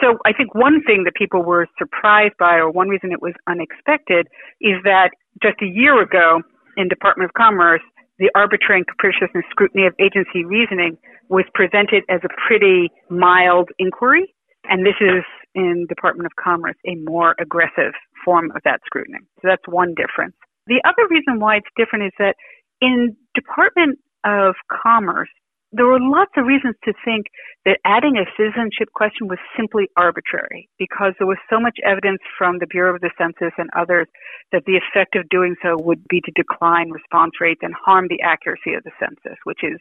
So 0.00 0.18
I 0.26 0.32
think 0.32 0.54
one 0.54 0.82
thing 0.82 1.04
that 1.04 1.14
people 1.14 1.44
were 1.44 1.68
surprised 1.78 2.34
by, 2.38 2.56
or 2.56 2.70
one 2.70 2.88
reason 2.88 3.12
it 3.12 3.22
was 3.22 3.34
unexpected, 3.46 4.26
is 4.60 4.82
that 4.82 5.10
just 5.42 5.62
a 5.62 5.66
year 5.66 6.02
ago 6.02 6.42
in 6.76 6.88
Department 6.88 7.30
of 7.30 7.34
Commerce, 7.34 7.82
the 8.18 8.30
arbitrary 8.34 8.80
and 8.80 8.86
capriciousness 8.86 9.44
scrutiny 9.50 9.86
of 9.86 9.94
agency 9.98 10.44
reasoning 10.44 10.98
was 11.28 11.44
presented 11.54 12.04
as 12.08 12.20
a 12.24 12.28
pretty 12.46 12.90
mild 13.08 13.70
inquiry. 13.78 14.34
And 14.64 14.84
this 14.84 15.00
is 15.00 15.24
in 15.54 15.86
Department 15.88 16.26
of 16.26 16.32
Commerce 16.42 16.76
a 16.86 16.94
more 16.96 17.34
aggressive 17.40 17.92
form 18.24 18.50
of 18.54 18.62
that 18.64 18.80
scrutiny. 18.84 19.18
So 19.40 19.48
that's 19.48 19.66
one 19.66 19.94
difference. 19.94 20.36
The 20.66 20.82
other 20.84 21.08
reason 21.08 21.40
why 21.40 21.56
it's 21.56 21.72
different 21.76 22.06
is 22.06 22.12
that 22.18 22.36
in 22.80 23.16
Department 23.34 23.98
of 24.24 24.54
Commerce, 24.70 25.30
there 25.72 25.86
were 25.86 26.00
lots 26.00 26.32
of 26.36 26.46
reasons 26.46 26.74
to 26.84 26.92
think 27.04 27.26
that 27.64 27.78
adding 27.84 28.16
a 28.16 28.26
citizenship 28.36 28.88
question 28.94 29.28
was 29.28 29.38
simply 29.56 29.88
arbitrary 29.96 30.68
because 30.78 31.14
there 31.18 31.26
was 31.26 31.38
so 31.48 31.60
much 31.60 31.78
evidence 31.84 32.20
from 32.36 32.58
the 32.58 32.66
Bureau 32.66 32.94
of 32.94 33.00
the 33.00 33.10
Census 33.16 33.54
and 33.56 33.70
others 33.76 34.08
that 34.52 34.64
the 34.66 34.76
effect 34.76 35.14
of 35.14 35.28
doing 35.28 35.54
so 35.62 35.76
would 35.78 36.06
be 36.08 36.20
to 36.22 36.32
decline 36.34 36.90
response 36.90 37.32
rates 37.40 37.60
and 37.62 37.74
harm 37.74 38.06
the 38.08 38.20
accuracy 38.22 38.74
of 38.74 38.82
the 38.82 38.90
census, 38.98 39.38
which 39.44 39.62
is 39.62 39.78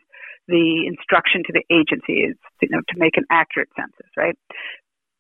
the 0.47 0.85
instruction 0.85 1.41
to 1.45 1.53
the 1.53 1.65
agency 1.73 2.21
is 2.21 2.37
you 2.61 2.69
know, 2.69 2.81
to 2.87 2.97
make 2.97 3.17
an 3.17 3.25
accurate 3.31 3.69
census, 3.75 4.09
right? 4.15 4.37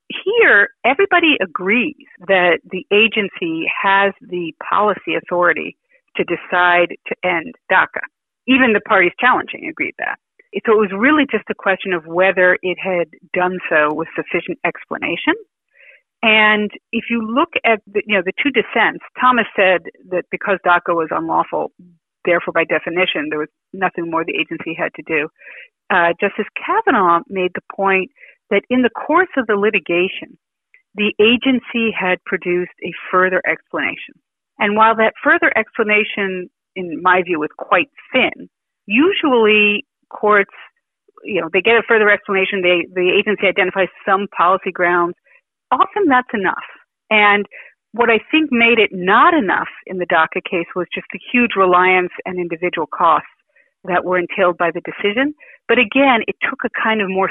Here, 0.09 0.69
everybody 0.85 1.37
agrees 1.41 2.07
that 2.27 2.59
the 2.69 2.85
agency 2.91 3.69
has 3.69 4.13
the 4.21 4.53
policy 4.67 5.15
authority 5.15 5.77
to 6.17 6.23
decide 6.23 6.97
to 7.07 7.15
end 7.23 7.55
DACA 7.71 8.01
even 8.49 8.73
the 8.73 8.81
parties 8.81 9.11
challenging 9.19 9.69
agreed 9.69 9.93
that. 9.99 10.17
So 10.53 10.73
it 10.73 10.79
was 10.79 10.91
really 10.97 11.25
just 11.29 11.45
a 11.49 11.55
question 11.55 11.93
of 11.93 12.05
whether 12.05 12.57
it 12.61 12.77
had 12.81 13.09
done 13.33 13.59
so 13.69 13.93
with 13.93 14.07
sufficient 14.15 14.57
explanation. 14.65 15.35
And 16.21 16.69
if 16.91 17.05
you 17.09 17.21
look 17.21 17.49
at 17.63 17.79
the, 17.87 18.01
you 18.05 18.15
know 18.15 18.23
the 18.25 18.33
two 18.41 18.49
dissents, 18.51 19.05
Thomas 19.19 19.45
said 19.55 19.83
that 20.09 20.25
because 20.31 20.57
DACA 20.65 20.93
was 20.93 21.09
unlawful, 21.11 21.71
therefore 22.25 22.51
by 22.51 22.65
definition 22.65 23.27
there 23.29 23.39
was 23.39 23.47
nothing 23.73 24.09
more 24.09 24.25
the 24.25 24.35
agency 24.35 24.73
had 24.77 24.93
to 24.95 25.03
do. 25.07 25.29
Uh, 25.89 26.13
Justice 26.19 26.49
Kavanaugh 26.57 27.21
made 27.29 27.51
the 27.55 27.61
point 27.73 28.11
that 28.49 28.63
in 28.69 28.81
the 28.81 28.89
course 28.89 29.29
of 29.37 29.47
the 29.47 29.55
litigation, 29.55 30.37
the 30.95 31.13
agency 31.21 31.91
had 31.97 32.23
produced 32.25 32.73
a 32.83 32.91
further 33.11 33.41
explanation. 33.47 34.15
And 34.57 34.75
while 34.75 34.95
that 34.97 35.13
further 35.23 35.55
explanation, 35.57 36.49
in 36.75 37.01
my 37.01 37.21
view, 37.23 37.39
was 37.39 37.49
quite 37.57 37.89
thin, 38.11 38.49
usually 38.85 39.85
courts, 40.09 40.53
you 41.23 41.41
know, 41.41 41.49
they 41.51 41.61
get 41.61 41.75
a 41.75 41.83
further 41.87 42.09
explanation. 42.09 42.61
They, 42.61 42.87
the 42.93 43.11
agency 43.11 43.47
identifies 43.47 43.89
some 44.05 44.27
policy 44.35 44.71
grounds. 44.71 45.15
Often 45.71 46.07
that's 46.07 46.29
enough. 46.33 46.67
And 47.09 47.45
what 47.91 48.09
I 48.09 48.19
think 48.31 48.51
made 48.51 48.77
it 48.77 48.91
not 48.93 49.33
enough 49.33 49.69
in 49.87 49.97
the 49.97 50.05
DACA 50.05 50.43
case 50.49 50.67
was 50.75 50.87
just 50.93 51.07
the 51.11 51.19
huge 51.31 51.51
reliance 51.57 52.13
and 52.25 52.39
individual 52.39 52.87
costs 52.87 53.27
that 53.85 54.05
were 54.05 54.19
entailed 54.19 54.57
by 54.57 54.71
the 54.71 54.81
decision. 54.81 55.33
But 55.67 55.79
again, 55.79 56.21
it 56.27 56.35
took 56.47 56.59
a 56.65 56.69
kind 56.81 57.01
of 57.01 57.09
more 57.09 57.29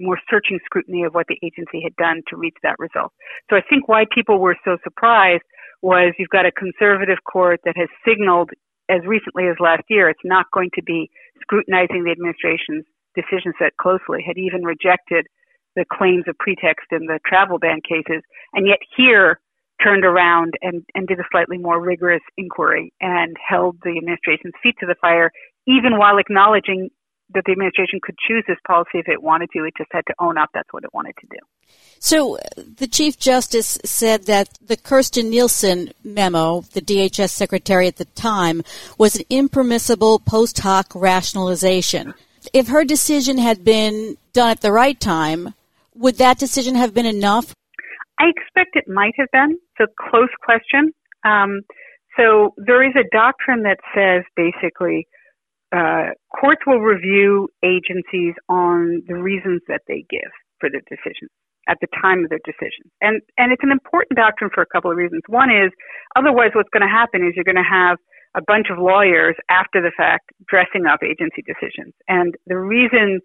more 0.00 0.18
searching 0.30 0.58
scrutiny 0.64 1.04
of 1.04 1.14
what 1.14 1.26
the 1.28 1.38
agency 1.44 1.82
had 1.82 1.94
done 1.96 2.22
to 2.26 2.34
reach 2.34 2.56
that 2.62 2.78
result. 2.78 3.12
So 3.50 3.56
I 3.56 3.60
think 3.68 3.86
why 3.86 4.06
people 4.12 4.38
were 4.38 4.56
so 4.64 4.78
surprised 4.82 5.42
was 5.82 6.14
you've 6.18 6.30
got 6.30 6.46
a 6.46 6.52
conservative 6.52 7.18
court 7.30 7.60
that 7.64 7.76
has 7.76 7.88
signaled 8.06 8.48
as 8.88 9.00
recently 9.06 9.46
as 9.46 9.56
last 9.60 9.82
year 9.88 10.08
it's 10.08 10.24
not 10.24 10.46
going 10.52 10.70
to 10.74 10.82
be 10.82 11.10
scrutinizing 11.42 12.04
the 12.04 12.10
administration's 12.10 12.84
decision 13.14 13.52
set 13.58 13.76
closely, 13.76 14.22
had 14.26 14.38
even 14.38 14.62
rejected 14.62 15.26
the 15.76 15.84
claims 15.92 16.24
of 16.26 16.36
pretext 16.38 16.86
in 16.90 17.06
the 17.06 17.18
travel 17.26 17.58
ban 17.58 17.80
cases, 17.86 18.22
and 18.52 18.66
yet 18.66 18.78
here 18.96 19.40
turned 19.82 20.04
around 20.04 20.54
and, 20.62 20.84
and 20.94 21.06
did 21.06 21.18
a 21.18 21.24
slightly 21.30 21.56
more 21.58 21.80
rigorous 21.80 22.22
inquiry 22.36 22.92
and 23.00 23.36
held 23.46 23.76
the 23.82 23.96
administration's 23.96 24.52
feet 24.62 24.74
to 24.80 24.86
the 24.86 24.96
fire, 25.00 25.30
even 25.66 25.98
while 25.98 26.18
acknowledging 26.18 26.90
that 27.34 27.44
the 27.46 27.52
administration 27.52 28.00
could 28.02 28.16
choose 28.26 28.44
this 28.46 28.58
policy 28.66 28.98
if 28.98 29.08
it 29.08 29.22
wanted 29.22 29.50
to. 29.52 29.64
It 29.64 29.74
just 29.76 29.90
had 29.92 30.04
to 30.06 30.14
own 30.18 30.38
up 30.38 30.50
that's 30.52 30.72
what 30.72 30.84
it 30.84 30.92
wanted 30.92 31.14
to 31.20 31.26
do. 31.30 31.38
So 31.98 32.38
the 32.56 32.88
Chief 32.88 33.18
Justice 33.18 33.78
said 33.84 34.24
that 34.24 34.48
the 34.66 34.76
Kirstjen 34.76 35.28
Nielsen 35.28 35.92
memo, 36.02 36.62
the 36.72 36.80
DHS 36.80 37.30
secretary 37.30 37.86
at 37.86 37.96
the 37.96 38.06
time, 38.06 38.62
was 38.98 39.16
an 39.16 39.24
impermissible 39.30 40.18
post 40.20 40.58
hoc 40.60 40.92
rationalization. 40.94 42.14
If 42.52 42.68
her 42.68 42.84
decision 42.84 43.38
had 43.38 43.64
been 43.64 44.16
done 44.32 44.50
at 44.50 44.62
the 44.62 44.72
right 44.72 44.98
time, 44.98 45.54
would 45.94 46.16
that 46.16 46.38
decision 46.38 46.74
have 46.74 46.94
been 46.94 47.06
enough? 47.06 47.54
I 48.18 48.24
expect 48.28 48.76
it 48.76 48.88
might 48.88 49.14
have 49.16 49.28
been. 49.32 49.58
It's 49.78 49.90
a 49.90 50.10
close 50.10 50.30
question. 50.42 50.92
Um, 51.24 51.60
so 52.16 52.54
there 52.56 52.82
is 52.82 52.94
a 52.96 53.08
doctrine 53.12 53.62
that 53.62 53.78
says 53.94 54.24
basically 54.36 55.06
uh, 55.72 56.10
courts 56.34 56.62
will 56.66 56.80
review 56.80 57.48
agencies 57.62 58.34
on 58.48 59.02
the 59.06 59.14
reasons 59.14 59.62
that 59.68 59.82
they 59.86 60.04
give 60.10 60.30
for 60.58 60.68
their 60.70 60.82
decision 60.90 61.28
at 61.68 61.78
the 61.80 61.86
time 62.00 62.24
of 62.24 62.30
their 62.30 62.42
decision. 62.44 62.90
And 63.00 63.22
and 63.38 63.52
it's 63.52 63.62
an 63.62 63.70
important 63.70 64.16
doctrine 64.16 64.50
for 64.52 64.62
a 64.62 64.66
couple 64.66 64.90
of 64.90 64.96
reasons. 64.96 65.22
One 65.28 65.50
is 65.50 65.70
otherwise 66.16 66.50
what's 66.54 66.70
going 66.70 66.86
to 66.86 66.90
happen 66.90 67.22
is 67.22 67.32
you're 67.36 67.46
going 67.46 67.60
to 67.60 67.62
have 67.62 67.98
a 68.34 68.42
bunch 68.46 68.66
of 68.70 68.78
lawyers 68.78 69.36
after 69.50 69.82
the 69.82 69.92
fact 69.96 70.30
dressing 70.48 70.86
up 70.86 71.00
agency 71.02 71.42
decisions. 71.42 71.94
And 72.08 72.34
the 72.46 72.58
reason 72.58 73.20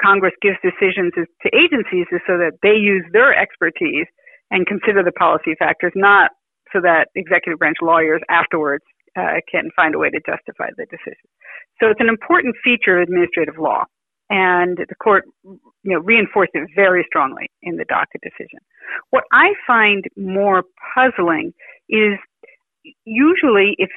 Congress 0.00 0.32
gives 0.40 0.56
decisions 0.62 1.12
is, 1.16 1.26
to 1.44 1.48
agencies 1.56 2.08
is 2.12 2.20
so 2.26 2.36
that 2.36 2.56
they 2.62 2.76
use 2.76 3.04
their 3.12 3.36
expertise 3.36 4.08
and 4.50 4.66
consider 4.66 5.02
the 5.02 5.12
policy 5.12 5.54
factors, 5.58 5.92
not 5.94 6.30
so 6.72 6.80
that 6.80 7.08
executive 7.14 7.58
branch 7.58 7.76
lawyers 7.82 8.20
afterwards 8.28 8.84
uh, 9.18 9.40
can 9.50 9.70
find 9.74 9.94
a 9.94 9.98
way 9.98 10.10
to 10.10 10.20
justify 10.26 10.68
the 10.76 10.86
decision. 10.86 11.28
So 11.80 11.88
it's 11.88 12.00
an 12.00 12.08
important 12.08 12.56
feature 12.62 13.00
of 13.00 13.08
administrative 13.08 13.58
law, 13.58 13.84
and 14.28 14.78
the 14.78 14.94
court, 15.02 15.24
you 15.44 15.58
know, 15.84 15.98
reinforced 16.00 16.52
it 16.54 16.68
very 16.74 17.04
strongly 17.08 17.50
in 17.62 17.76
the 17.76 17.84
DACA 17.84 18.20
decision. 18.22 18.60
What 19.10 19.24
I 19.32 19.54
find 19.66 20.04
more 20.16 20.62
puzzling 20.94 21.52
is 21.88 22.18
usually 23.04 23.74
if 23.78 23.90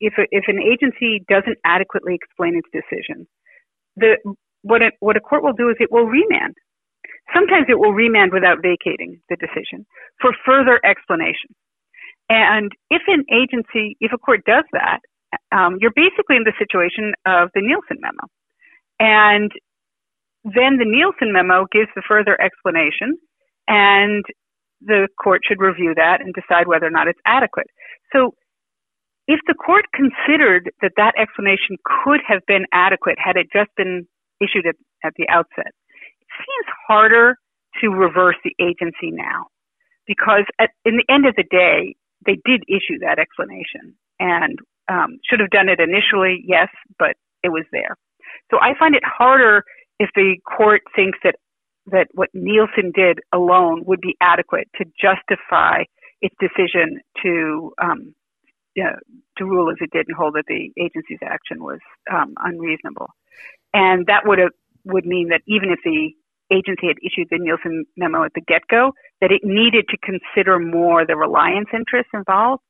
if 0.00 0.14
if 0.30 0.44
an 0.48 0.58
agency 0.58 1.24
doesn't 1.28 1.58
adequately 1.64 2.14
explain 2.14 2.56
its 2.56 2.68
decision, 2.72 3.26
the 3.96 4.16
what 4.62 4.82
what 5.00 5.16
a 5.16 5.20
court 5.20 5.42
will 5.42 5.52
do 5.52 5.68
is 5.68 5.76
it 5.80 5.92
will 5.92 6.06
remand. 6.06 6.54
Sometimes 7.34 7.66
it 7.68 7.78
will 7.78 7.92
remand 7.92 8.32
without 8.32 8.58
vacating 8.62 9.20
the 9.28 9.36
decision 9.36 9.86
for 10.20 10.32
further 10.44 10.80
explanation. 10.84 11.54
And 12.32 12.72
if 12.88 13.02
an 13.08 13.24
agency, 13.30 13.98
if 14.00 14.10
a 14.14 14.16
court 14.16 14.40
does 14.46 14.64
that, 14.72 15.00
um, 15.54 15.76
you're 15.80 15.92
basically 15.94 16.36
in 16.36 16.44
the 16.44 16.56
situation 16.58 17.12
of 17.26 17.50
the 17.54 17.60
Nielsen 17.60 18.00
memo. 18.00 18.24
And 18.98 19.52
then 20.42 20.78
the 20.80 20.88
Nielsen 20.88 21.30
memo 21.30 21.66
gives 21.70 21.90
the 21.94 22.02
further 22.08 22.40
explanation, 22.40 23.18
and 23.68 24.24
the 24.80 25.08
court 25.22 25.42
should 25.46 25.60
review 25.60 25.92
that 25.94 26.22
and 26.22 26.32
decide 26.32 26.66
whether 26.66 26.86
or 26.86 26.90
not 26.90 27.06
it's 27.06 27.20
adequate. 27.26 27.68
So 28.14 28.32
if 29.28 29.40
the 29.46 29.54
court 29.54 29.84
considered 29.94 30.70
that 30.80 30.92
that 30.96 31.12
explanation 31.18 31.76
could 31.84 32.20
have 32.26 32.40
been 32.48 32.64
adequate 32.72 33.18
had 33.22 33.36
it 33.36 33.48
just 33.52 33.70
been 33.76 34.08
issued 34.40 34.66
at, 34.66 34.76
at 35.04 35.12
the 35.18 35.28
outset, 35.28 35.76
it 36.20 36.28
seems 36.32 36.66
harder 36.88 37.36
to 37.82 37.88
reverse 37.90 38.36
the 38.42 38.54
agency 38.58 39.12
now 39.12 39.48
because 40.06 40.44
at, 40.58 40.70
in 40.84 40.96
the 40.96 41.04
end 41.12 41.26
of 41.26 41.36
the 41.36 41.44
day, 41.44 41.94
they 42.24 42.38
did 42.44 42.64
issue 42.68 42.98
that 43.00 43.18
explanation 43.18 43.94
and 44.18 44.58
um, 44.88 45.18
should 45.28 45.40
have 45.40 45.50
done 45.50 45.68
it 45.68 45.80
initially, 45.80 46.42
yes, 46.46 46.68
but 46.98 47.16
it 47.42 47.48
was 47.50 47.64
there. 47.72 47.96
So 48.50 48.58
I 48.60 48.78
find 48.78 48.94
it 48.94 49.02
harder 49.04 49.64
if 49.98 50.10
the 50.14 50.36
court 50.44 50.82
thinks 50.94 51.18
that 51.24 51.36
that 51.86 52.06
what 52.12 52.28
Nielsen 52.32 52.92
did 52.94 53.18
alone 53.32 53.82
would 53.86 54.00
be 54.00 54.16
adequate 54.20 54.68
to 54.76 54.84
justify 55.00 55.82
its 56.20 56.34
decision 56.40 57.00
to 57.22 57.72
um, 57.82 58.14
to 58.76 59.44
rule 59.44 59.70
as 59.70 59.76
it 59.80 59.90
did 59.90 60.06
and 60.08 60.16
hold 60.16 60.34
that 60.34 60.44
the 60.46 60.70
agency's 60.78 61.18
action 61.22 61.62
was 61.62 61.80
um, 62.10 62.34
unreasonable. 62.38 63.08
And 63.74 64.06
that 64.06 64.22
would 64.26 64.38
have 64.38 64.52
would 64.84 65.06
mean 65.06 65.28
that 65.28 65.42
even 65.46 65.70
if 65.70 65.78
the 65.84 66.10
agency 66.52 66.86
had 66.92 67.00
issued 67.00 67.28
the 67.30 67.40
Nielsen 67.40 67.84
memo 67.96 68.24
at 68.24 68.34
the 68.34 68.44
get-go, 68.46 68.92
that 69.20 69.32
it 69.32 69.40
needed 69.42 69.88
to 69.88 69.96
consider 70.04 70.58
more 70.58 71.06
the 71.06 71.16
reliance 71.16 71.68
interests 71.72 72.12
involved 72.12 72.62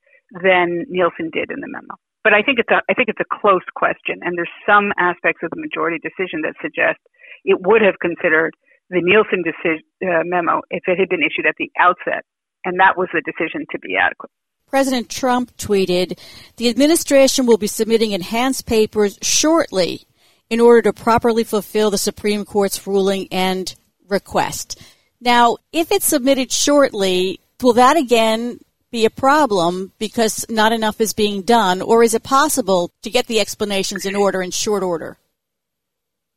than 0.42 0.86
Nielsen 0.88 1.30
did 1.32 1.50
in 1.50 1.60
the 1.60 1.68
memo. 1.68 1.98
But 2.24 2.32
I 2.32 2.42
think 2.42 2.60
it's 2.60 2.70
a 2.70 2.80
I 2.88 2.94
think 2.94 3.08
it's 3.08 3.20
a 3.20 3.26
close 3.40 3.66
question, 3.74 4.20
and 4.22 4.38
there's 4.38 4.54
some 4.64 4.92
aspects 4.96 5.42
of 5.42 5.50
the 5.50 5.60
majority 5.60 5.98
decision 5.98 6.42
that 6.42 6.54
suggest 6.62 7.00
it 7.44 7.58
would 7.66 7.82
have 7.82 7.98
considered 8.00 8.54
the 8.90 9.02
Nielsen 9.02 9.42
decision, 9.42 9.82
uh, 10.06 10.22
memo 10.24 10.62
if 10.70 10.84
it 10.86 10.98
had 10.98 11.08
been 11.08 11.22
issued 11.22 11.46
at 11.46 11.56
the 11.58 11.70
outset, 11.80 12.22
and 12.64 12.78
that 12.78 12.96
was 12.96 13.08
the 13.12 13.22
decision 13.26 13.66
to 13.72 13.78
be 13.80 13.96
adequate. 13.96 14.30
President 14.68 15.10
Trump 15.10 15.50
tweeted, 15.56 16.16
"The 16.56 16.68
administration 16.68 17.44
will 17.44 17.58
be 17.58 17.66
submitting 17.66 18.12
enhanced 18.12 18.66
papers 18.66 19.18
shortly 19.20 20.06
in 20.50 20.60
order 20.60 20.82
to 20.82 20.92
properly 20.92 21.44
fulfill 21.44 21.90
the 21.90 21.98
Supreme 21.98 22.44
Court's 22.44 22.86
ruling 22.86 23.28
and 23.30 23.74
request." 24.08 24.80
Now, 25.20 25.58
if 25.72 25.92
it's 25.92 26.06
submitted 26.06 26.50
shortly, 26.50 27.40
will 27.62 27.74
that 27.74 27.96
again 27.96 28.58
be 28.90 29.04
a 29.06 29.10
problem 29.10 29.92
because 29.98 30.44
not 30.48 30.72
enough 30.72 31.00
is 31.00 31.14
being 31.14 31.42
done, 31.42 31.80
or 31.80 32.02
is 32.02 32.14
it 32.14 32.22
possible 32.22 32.90
to 33.02 33.10
get 33.10 33.26
the 33.26 33.40
explanations 33.40 34.04
in 34.04 34.14
order 34.14 34.42
in 34.42 34.50
short 34.50 34.82
order? 34.82 35.16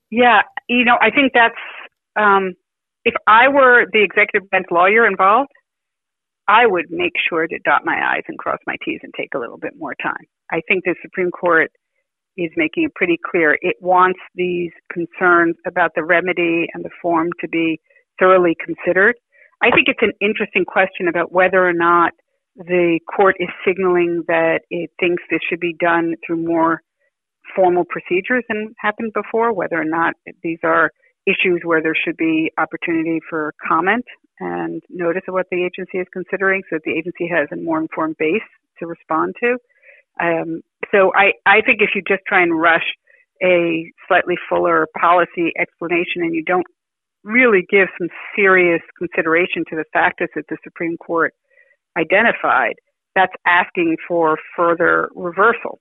Yeah, 0.09 0.41
you 0.69 0.85
know, 0.85 0.97
I 1.01 1.11
think 1.11 1.33
that's 1.33 1.55
um, 2.15 2.53
if 3.03 3.13
I 3.27 3.49
were 3.49 3.85
the 3.91 4.03
executive 4.03 4.49
branch 4.49 4.67
lawyer 4.71 5.05
involved, 5.05 5.51
I 6.47 6.65
would 6.65 6.85
make 6.89 7.13
sure 7.27 7.47
to 7.47 7.59
dot 7.65 7.81
my 7.85 7.95
I's 8.15 8.23
and 8.27 8.37
cross 8.37 8.59
my 8.65 8.75
T's 8.85 8.99
and 9.03 9.13
take 9.15 9.33
a 9.35 9.39
little 9.39 9.57
bit 9.57 9.73
more 9.77 9.95
time. 10.01 10.25
I 10.51 10.61
think 10.67 10.83
the 10.85 10.95
Supreme 11.01 11.31
Court 11.31 11.71
is 12.37 12.51
making 12.55 12.83
it 12.83 12.95
pretty 12.95 13.17
clear 13.23 13.57
it 13.61 13.77
wants 13.81 14.19
these 14.35 14.71
concerns 14.91 15.55
about 15.65 15.91
the 15.95 16.03
remedy 16.03 16.67
and 16.73 16.83
the 16.83 16.89
form 17.01 17.29
to 17.39 17.47
be 17.47 17.79
thoroughly 18.19 18.55
considered. 18.63 19.15
I 19.61 19.71
think 19.71 19.87
it's 19.87 20.01
an 20.01 20.13
interesting 20.21 20.65
question 20.65 21.07
about 21.07 21.31
whether 21.31 21.65
or 21.65 21.73
not 21.73 22.11
the 22.55 22.99
court 23.13 23.35
is 23.39 23.49
signaling 23.65 24.23
that 24.27 24.61
it 24.69 24.89
thinks 24.99 25.23
this 25.29 25.41
should 25.49 25.59
be 25.59 25.75
done 25.79 26.15
through 26.25 26.45
more 26.45 26.81
formal 27.55 27.83
procedures 27.85 28.43
than 28.47 28.73
happened 28.79 29.13
before, 29.13 29.53
whether 29.53 29.79
or 29.79 29.85
not 29.85 30.13
these 30.43 30.59
are 30.63 30.91
issues 31.25 31.61
where 31.63 31.81
there 31.81 31.95
should 31.95 32.17
be 32.17 32.51
opportunity 32.57 33.19
for 33.29 33.53
comment 33.65 34.05
and 34.39 34.81
notice 34.89 35.23
of 35.27 35.33
what 35.33 35.47
the 35.51 35.63
agency 35.63 35.97
is 35.97 36.07
considering 36.11 36.61
so 36.69 36.75
that 36.75 36.83
the 36.85 36.91
agency 36.91 37.27
has 37.27 37.47
a 37.51 37.55
more 37.55 37.79
informed 37.79 38.15
base 38.17 38.41
to 38.79 38.85
respond 38.85 39.35
to. 39.39 39.57
Um, 40.21 40.61
so 40.91 41.11
I, 41.15 41.33
I 41.45 41.61
think 41.61 41.81
if 41.81 41.89
you 41.95 42.01
just 42.07 42.21
try 42.27 42.41
and 42.41 42.59
rush 42.59 42.85
a 43.43 43.91
slightly 44.07 44.35
fuller 44.49 44.87
policy 44.99 45.51
explanation 45.59 46.21
and 46.21 46.33
you 46.33 46.43
don't 46.43 46.65
really 47.23 47.65
give 47.69 47.87
some 47.99 48.07
serious 48.35 48.81
consideration 48.97 49.63
to 49.69 49.75
the 49.75 49.83
factors 49.91 50.29
that 50.35 50.45
the 50.47 50.57
Supreme 50.63 50.95
Court 50.97 51.33
identified, 51.97 52.75
that's 53.15 53.33
asking 53.45 53.97
for 54.07 54.37
further 54.55 55.09
reversal. 55.15 55.79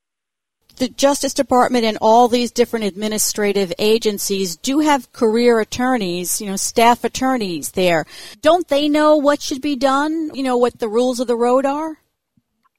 The 0.76 0.88
Justice 0.88 1.34
Department 1.34 1.84
and 1.84 1.98
all 2.00 2.26
these 2.26 2.50
different 2.50 2.86
administrative 2.86 3.72
agencies 3.78 4.56
do 4.56 4.80
have 4.80 5.12
career 5.12 5.60
attorneys, 5.60 6.40
you 6.40 6.48
know, 6.48 6.56
staff 6.56 7.04
attorneys 7.04 7.72
there. 7.72 8.06
Don't 8.40 8.66
they 8.66 8.88
know 8.88 9.16
what 9.16 9.40
should 9.40 9.62
be 9.62 9.76
done? 9.76 10.32
You 10.34 10.42
know, 10.42 10.56
what 10.56 10.78
the 10.80 10.88
rules 10.88 11.20
of 11.20 11.28
the 11.28 11.36
road 11.36 11.64
are? 11.64 11.98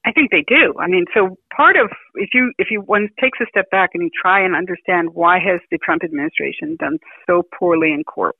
I 0.06 0.12
think 0.12 0.30
they 0.30 0.44
do. 0.46 0.72
I 0.78 0.86
mean, 0.86 1.04
so 1.12 1.36
part 1.54 1.76
of 1.76 1.90
if 2.14 2.30
you 2.32 2.52
if 2.58 2.68
you 2.70 2.80
one 2.80 3.08
takes 3.20 3.38
a 3.40 3.46
step 3.48 3.68
back 3.70 3.90
and 3.92 4.02
you 4.04 4.10
try 4.10 4.40
and 4.40 4.54
understand 4.54 5.10
why 5.14 5.38
has 5.40 5.60
the 5.70 5.78
Trump 5.78 6.04
administration 6.04 6.76
done 6.78 6.98
so 7.26 7.42
poorly 7.58 7.92
in 7.92 8.04
court, 8.04 8.36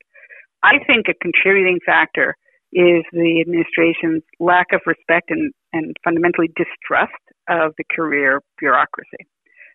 I 0.63 0.79
think 0.87 1.07
a 1.09 1.13
contributing 1.21 1.79
factor 1.85 2.35
is 2.71 3.03
the 3.11 3.41
administration's 3.41 4.23
lack 4.39 4.67
of 4.71 4.81
respect 4.85 5.29
and, 5.29 5.51
and 5.73 5.95
fundamentally 6.03 6.49
distrust 6.55 7.13
of 7.49 7.73
the 7.77 7.83
career 7.93 8.41
bureaucracy. 8.59 9.27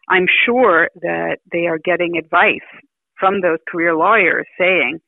I'm 0.09 0.27
sure 0.47 0.89
that 1.01 1.39
they 1.53 1.67
are 1.67 1.79
getting 1.79 2.17
advice 2.17 2.61
from 3.19 3.41
those 3.41 3.59
career 3.71 3.95
lawyers 3.95 4.47
saying, 4.59 4.99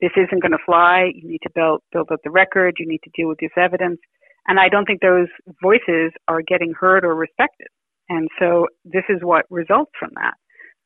this 0.00 0.12
isn't 0.16 0.40
going 0.40 0.52
to 0.52 0.64
fly. 0.64 1.10
You 1.14 1.28
need 1.28 1.42
to 1.42 1.50
build, 1.54 1.82
build 1.92 2.10
up 2.12 2.20
the 2.24 2.30
record. 2.30 2.76
You 2.78 2.86
need 2.86 3.00
to 3.04 3.10
deal 3.14 3.28
with 3.28 3.38
this 3.38 3.50
evidence. 3.56 3.98
And 4.46 4.60
I 4.60 4.68
don't 4.68 4.84
think 4.84 5.00
those 5.00 5.28
voices 5.62 6.12
are 6.28 6.42
getting 6.42 6.72
heard 6.78 7.04
or 7.04 7.14
respected. 7.14 7.68
And 8.08 8.28
so 8.38 8.66
this 8.84 9.04
is 9.08 9.22
what 9.22 9.46
results 9.50 9.92
from 9.98 10.10
that. 10.16 10.34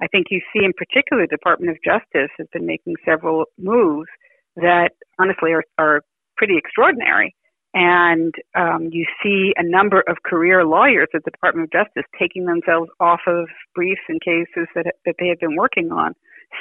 I 0.01 0.07
think 0.07 0.27
you 0.31 0.41
see 0.53 0.65
in 0.65 0.73
particular 0.73 1.25
the 1.25 1.37
Department 1.37 1.71
of 1.71 1.79
Justice 1.85 2.31
has 2.39 2.47
been 2.53 2.67
making 2.67 2.95
several 3.05 3.47
moves 3.59 4.09
that 4.57 4.91
honestly 5.19 5.53
are, 5.53 5.65
are 5.77 6.03
pretty 6.37 6.57
extraordinary. 6.57 7.35
And 7.75 8.35
um, 8.57 8.89
you 8.91 9.05
see 9.23 9.53
a 9.57 9.63
number 9.63 10.03
of 10.09 10.17
career 10.25 10.65
lawyers 10.65 11.09
at 11.15 11.23
the 11.25 11.31
Department 11.31 11.69
of 11.69 11.85
Justice 11.85 12.09
taking 12.19 12.47
themselves 12.47 12.91
off 12.99 13.21
of 13.27 13.47
briefs 13.75 14.01
and 14.09 14.21
cases 14.21 14.69
that, 14.75 14.87
that 15.05 15.17
they 15.19 15.29
have 15.29 15.41
been 15.41 15.57
working 15.57 15.93
on, 15.93 16.15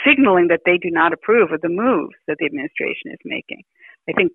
signaling 0.05 0.47
that 0.49 0.61
they 0.65 0.77
do 0.77 0.89
not 0.91 1.13
approve 1.13 1.51
of 1.51 1.61
the 1.61 1.69
moves 1.69 2.15
that 2.27 2.37
the 2.39 2.45
administration 2.45 3.11
is 3.11 3.19
making. 3.23 3.63
I 4.09 4.13
think 4.13 4.31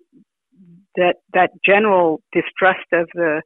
that 0.95 1.15
that 1.33 1.51
general 1.65 2.21
distrust 2.31 2.87
of 2.91 3.07
the 3.13 3.41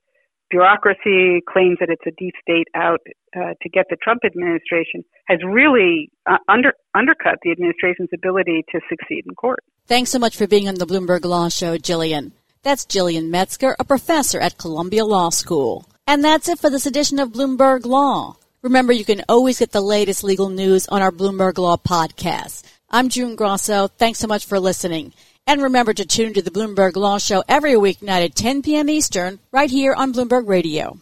bureaucracy 0.49 1.41
claims 1.47 1.77
that 1.79 1.89
it's 1.89 2.05
a 2.07 2.15
deep 2.17 2.33
state 2.41 2.67
out 2.73 3.01
uh, 3.35 3.53
to 3.61 3.69
get 3.69 3.85
the 3.89 3.97
Trump 4.01 4.21
administration 4.25 5.03
has 5.27 5.39
really 5.45 6.09
uh, 6.25 6.37
under, 6.47 6.73
undercut 6.95 7.35
the 7.43 7.51
administration's 7.51 8.09
ability 8.13 8.63
to 8.71 8.79
succeed 8.89 9.23
in 9.27 9.35
court. 9.35 9.59
Thanks 9.87 10.09
so 10.09 10.19
much 10.19 10.37
for 10.37 10.47
being 10.47 10.67
on 10.67 10.75
the 10.75 10.87
Bloomberg 10.87 11.25
Law 11.25 11.49
Show, 11.49 11.77
Gillian. 11.77 12.31
That's 12.63 12.85
Gillian 12.85 13.29
Metzger, 13.31 13.75
a 13.79 13.83
professor 13.83 14.39
at 14.39 14.57
Columbia 14.57 15.05
Law 15.05 15.29
School. 15.29 15.85
And 16.05 16.23
that's 16.23 16.49
it 16.49 16.59
for 16.59 16.69
this 16.69 16.85
edition 16.85 17.19
of 17.19 17.33
Bloomberg 17.33 17.85
Law. 17.85 18.37
Remember, 18.61 18.91
you 18.91 19.05
can 19.05 19.23
always 19.29 19.59
get 19.59 19.71
the 19.71 19.81
latest 19.81 20.23
legal 20.23 20.49
news 20.49 20.87
on 20.87 21.01
our 21.01 21.11
Bloomberg 21.11 21.57
Law 21.57 21.77
podcast. 21.77 22.63
I'm 22.89 23.09
June 23.09 23.35
Grasso. 23.35 23.87
Thanks 23.87 24.19
so 24.19 24.27
much 24.27 24.45
for 24.45 24.59
listening. 24.59 25.13
And 25.49 25.61
remember 25.61 25.93
to 25.93 26.05
tune 26.05 26.33
to 26.33 26.41
the 26.41 26.51
Bloomberg 26.51 26.97
Law 26.97 27.19
Show 27.19 27.41
every 27.47 27.71
weeknight 27.71 28.25
at 28.25 28.35
10 28.35 28.63
p.m. 28.63 28.89
Eastern, 28.89 29.39
right 29.53 29.71
here 29.71 29.93
on 29.93 30.11
Bloomberg 30.11 30.45
Radio. 30.45 30.99